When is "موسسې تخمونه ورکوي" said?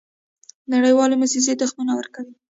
1.21-2.33